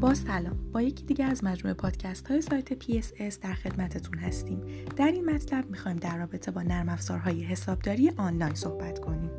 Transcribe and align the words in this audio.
با 0.00 0.14
سلام. 0.14 0.72
با 0.72 0.82
یکی 0.82 1.04
دیگه 1.04 1.24
از 1.24 1.44
مجموعه 1.44 1.74
پادکست 1.74 2.28
های 2.28 2.42
سایت 2.42 2.82
PSS 2.82 3.38
در 3.40 3.54
خدمتتون 3.54 4.18
هستیم. 4.18 4.60
در 4.96 5.06
این 5.06 5.30
مطلب 5.30 5.70
می‌خوایم 5.70 5.96
در 5.96 6.18
رابطه 6.18 6.50
با 6.50 6.62
نرم 6.62 6.88
افزارهای 6.88 7.42
حسابداری 7.42 8.10
آنلاین 8.16 8.54
صحبت 8.54 8.98
کنیم. 8.98 9.30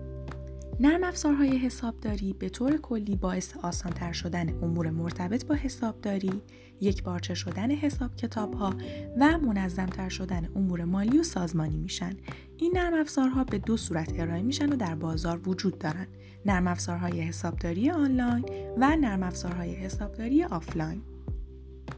نرم 0.79 1.03
افزارهای 1.03 1.57
حسابداری 1.57 2.33
به 2.33 2.49
طور 2.49 2.77
کلی 2.77 3.15
باعث 3.15 3.57
آسانتر 3.63 4.11
شدن 4.11 4.49
امور 4.63 4.89
مرتبط 4.89 5.45
با 5.45 5.55
حسابداری، 5.55 6.41
یک 6.81 7.03
بارچه 7.03 7.33
شدن 7.33 7.71
حساب 7.71 8.15
کتاب 8.15 8.53
ها 8.53 8.73
و 9.19 9.37
منظمتر 9.37 10.09
شدن 10.09 10.49
امور 10.55 10.83
مالی 10.83 11.19
و 11.19 11.23
سازمانی 11.23 11.77
میشن. 11.77 12.13
این 12.61 12.77
نرم 12.77 12.93
افزارها 12.93 13.43
به 13.43 13.57
دو 13.57 13.77
صورت 13.77 14.13
ارائه 14.19 14.41
میشن 14.41 14.73
و 14.73 14.75
در 14.75 14.95
بازار 14.95 15.49
وجود 15.49 15.77
دارن. 15.77 16.07
نرم 16.45 16.67
افزارهای 16.67 17.21
حسابداری 17.21 17.89
آنلاین 17.89 18.45
و 18.77 18.95
نرم 18.95 19.23
افزارهای 19.23 19.75
حسابداری 19.75 20.43
آفلاین. 20.43 21.01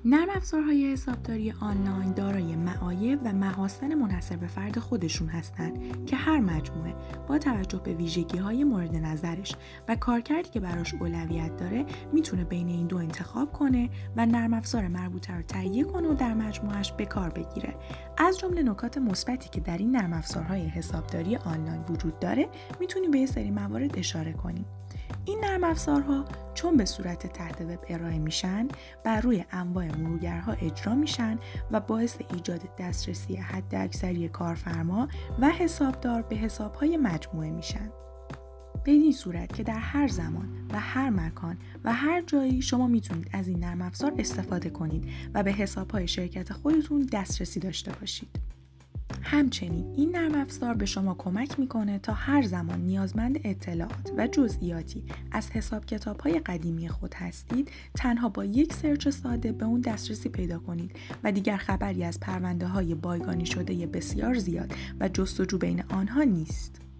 نرم 0.05 0.29
افزارهای 0.29 0.91
حسابداری 0.91 1.53
آنلاین 1.61 2.13
دارای 2.13 2.55
معایب 2.55 3.19
و 3.23 3.33
محاسن 3.33 3.93
منحصر 3.93 4.35
به 4.35 4.47
فرد 4.47 4.79
خودشون 4.79 5.27
هستند 5.27 6.05
که 6.05 6.15
هر 6.15 6.39
مجموعه 6.39 6.95
با 7.27 7.37
توجه 7.37 7.79
به 7.79 7.93
ویژگی 7.93 8.37
های 8.37 8.63
مورد 8.63 8.95
نظرش 8.95 9.55
و 9.87 9.95
کارکردی 9.95 10.49
که 10.49 10.59
براش 10.59 10.93
اولویت 10.93 11.57
داره 11.57 11.85
می‌تونه 12.13 12.43
بین 12.43 12.67
این 12.67 12.87
دو 12.87 12.97
انتخاب 12.97 13.53
کنه 13.53 13.89
و 14.15 14.25
نرم 14.25 14.53
افزار 14.53 14.87
مربوطه 14.87 15.33
رو 15.33 15.41
تهیه 15.41 15.83
کنه 15.83 16.07
و 16.07 16.13
در 16.13 16.33
مجموعش 16.33 16.91
به 16.91 17.05
کار 17.05 17.29
بگیره. 17.29 17.75
از 18.17 18.39
جمله 18.39 18.63
نکات 18.63 18.97
مثبتی 18.97 19.49
که 19.49 19.59
در 19.59 19.77
این 19.77 19.95
نرم 19.95 20.13
افزارهای 20.13 20.65
حسابداری 20.65 21.35
آنلاین 21.35 21.81
وجود 21.89 22.19
داره 22.19 22.49
می‌تونیم 22.79 23.11
به 23.11 23.19
یه 23.19 23.25
سری 23.25 23.51
موارد 23.51 23.99
اشاره 23.99 24.33
کنیم. 24.33 24.65
این 25.25 25.39
نرم 25.43 25.63
افزارها 25.63 26.25
چون 26.53 26.77
به 26.77 26.85
صورت 26.85 27.27
تحت 27.27 27.61
وب 27.61 27.79
ارائه 27.89 28.19
میشن 28.19 28.67
بر 29.03 29.21
روی 29.21 29.45
انواع 29.51 29.97
مرورگرها 29.97 30.51
اجرا 30.51 30.95
میشن 30.95 31.39
و 31.71 31.79
باعث 31.79 32.17
ایجاد 32.33 32.61
دسترسی 32.79 33.35
حد 33.35 33.75
اکثری 33.75 34.29
کارفرما 34.29 35.07
و 35.39 35.49
حسابدار 35.49 36.21
به 36.21 36.35
حسابهای 36.35 36.97
مجموعه 36.97 37.49
میشن. 37.49 37.91
به 38.83 38.91
این 38.91 39.11
صورت 39.11 39.53
که 39.53 39.63
در 39.63 39.79
هر 39.79 40.07
زمان 40.07 40.67
و 40.73 40.79
هر 40.79 41.09
مکان 41.09 41.57
و 41.83 41.93
هر 41.93 42.21
جایی 42.21 42.61
شما 42.61 42.87
می‌تونید 42.87 43.29
از 43.33 43.47
این 43.47 43.59
نرم 43.59 43.81
افزار 43.81 44.13
استفاده 44.17 44.69
کنید 44.69 45.09
و 45.33 45.43
به 45.43 45.51
حسابهای 45.51 46.07
شرکت 46.07 46.53
خودتون 46.53 47.07
دسترسی 47.11 47.59
داشته 47.59 47.91
باشید. 47.99 48.50
همچنین 49.23 49.93
این 49.95 50.15
نرم 50.15 50.35
افزار 50.35 50.73
به 50.73 50.85
شما 50.85 51.15
کمک 51.17 51.59
می‌کنه 51.59 51.99
تا 51.99 52.13
هر 52.13 52.41
زمان 52.41 52.79
نیازمند 52.79 53.39
اطلاعات 53.43 54.11
و 54.17 54.27
جزئیاتی 54.27 55.03
از 55.31 55.51
حساب 55.51 55.85
کتاب 55.85 56.19
های 56.19 56.39
قدیمی 56.39 56.89
خود 56.89 57.13
هستید 57.13 57.71
تنها 57.95 58.29
با 58.29 58.45
یک 58.45 58.73
سرچ 58.73 59.09
ساده 59.09 59.51
به 59.51 59.65
اون 59.65 59.81
دسترسی 59.81 60.29
پیدا 60.29 60.59
کنید 60.59 60.91
و 61.23 61.31
دیگر 61.31 61.57
خبری 61.57 62.03
از 62.03 62.19
پرونده 62.19 62.67
های 62.67 62.95
بایگانی 62.95 63.45
شده 63.45 63.87
بسیار 63.87 64.35
زیاد 64.35 64.73
و 64.99 65.07
جستجو 65.07 65.57
بین 65.57 65.83
آنها 65.89 66.23
نیست. 66.23 66.90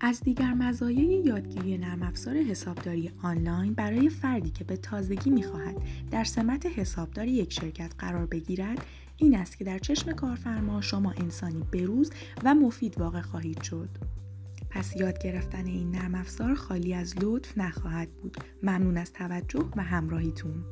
از 0.00 0.20
دیگر 0.20 0.54
مزایای 0.54 1.22
یادگیری 1.24 1.78
نرم 1.78 2.02
افزار 2.02 2.36
حسابداری 2.36 3.10
آنلاین 3.22 3.74
برای 3.74 4.08
فردی 4.08 4.50
که 4.50 4.64
به 4.64 4.76
تازگی 4.76 5.30
می‌خواهد 5.30 5.76
در 6.10 6.24
سمت 6.24 6.66
حسابداری 6.66 7.30
یک 7.30 7.52
شرکت 7.52 7.92
قرار 7.98 8.26
بگیرد 8.26 8.84
این 9.16 9.36
است 9.36 9.58
که 9.58 9.64
در 9.64 9.78
چشم 9.78 10.12
کارفرما 10.12 10.80
شما 10.80 11.12
انسانی 11.12 11.64
بروز 11.72 12.10
و 12.44 12.54
مفید 12.54 13.00
واقع 13.00 13.20
خواهید 13.20 13.62
شد. 13.62 13.88
پس 14.70 14.96
یاد 14.96 15.22
گرفتن 15.22 15.66
این 15.66 15.90
نرم 15.90 16.14
افزار 16.14 16.54
خالی 16.54 16.94
از 16.94 17.14
لطف 17.22 17.58
نخواهد 17.58 18.08
بود. 18.10 18.36
ممنون 18.62 18.96
از 18.96 19.12
توجه 19.12 19.64
و 19.76 19.82
همراهیتون. 19.82 20.64